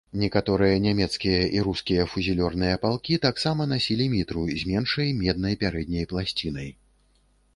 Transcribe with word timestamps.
Некаторыя 0.21 0.77
нямецкія 0.85 1.41
і 1.57 1.61
рускія 1.67 2.05
фузілёрные 2.13 2.71
палкі 2.85 3.19
таксама 3.27 3.67
насілі 3.73 4.07
мітру 4.15 4.45
з 4.61 4.73
меншай 4.73 5.13
меднай 5.21 5.59
пярэдняй 5.65 6.05
пласцінай. 6.15 6.69